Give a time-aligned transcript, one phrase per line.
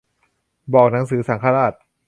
[0.73, 1.73] บอกหนังสือสังฆราช